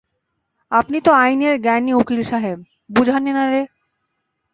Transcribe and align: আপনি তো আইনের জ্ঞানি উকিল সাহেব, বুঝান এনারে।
আপনি 0.71 0.97
তো 1.01 1.11
আইনের 1.13 1.55
জ্ঞানি 1.61 1.91
উকিল 1.93 2.21
সাহেব, 2.23 2.57
বুঝান 2.89 3.23
এনারে। 3.27 3.61